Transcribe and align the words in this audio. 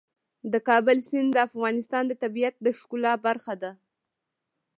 د 0.51 0.53
کابل 0.67 0.97
سیند 1.09 1.29
د 1.33 1.37
افغانستان 1.47 2.03
د 2.07 2.13
طبیعت 2.23 2.55
د 2.61 2.67
ښکلا 2.77 3.13
برخه 3.25 3.53
ده. 3.61 3.71